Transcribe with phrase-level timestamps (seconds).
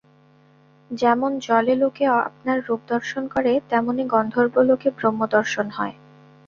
[0.91, 5.95] যেমন জলে লোকে আপনার রূপ দর্শন করে, তেমনি গন্ধর্বলোকে ব্রহ্মদর্শন হয়।